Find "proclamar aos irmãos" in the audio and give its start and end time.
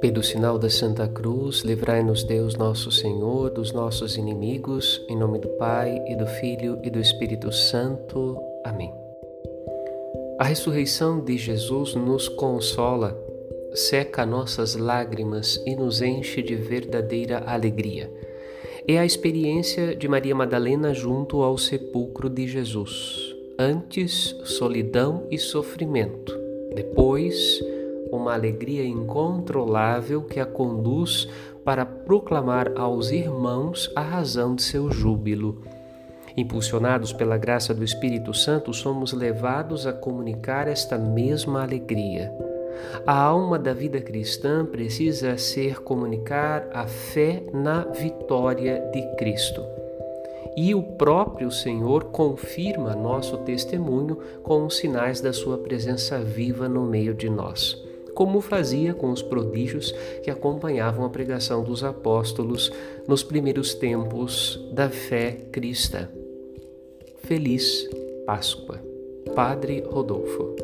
31.86-33.88